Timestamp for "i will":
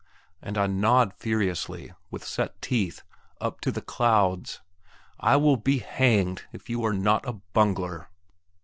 5.19-5.57